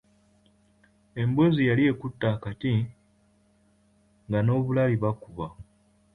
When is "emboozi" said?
1.21-1.61